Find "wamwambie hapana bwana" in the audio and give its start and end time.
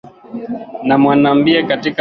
1.05-1.81